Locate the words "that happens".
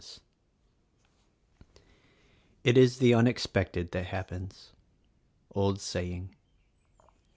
3.91-4.71